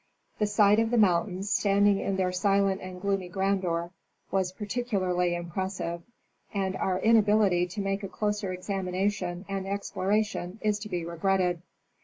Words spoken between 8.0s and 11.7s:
a closer examination and exploration is to be regretted.